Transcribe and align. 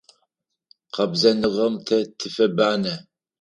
Къэбзэныгъэм 0.93 1.73
тэ 1.85 1.97
тыфэбанэ. 2.17 2.93